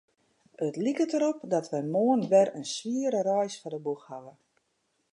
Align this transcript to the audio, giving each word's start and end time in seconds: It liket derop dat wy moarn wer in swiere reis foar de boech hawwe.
It 0.65 0.75
liket 0.83 1.11
derop 1.13 1.39
dat 1.53 1.69
wy 1.73 1.81
moarn 1.93 2.23
wer 2.31 2.49
in 2.59 2.67
swiere 2.75 3.21
reis 3.29 3.55
foar 3.61 3.73
de 3.75 3.81
boech 3.85 4.05
hawwe. 4.09 4.33